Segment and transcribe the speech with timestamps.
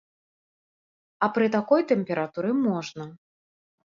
[1.27, 3.05] А пры такой тэмпературы можна.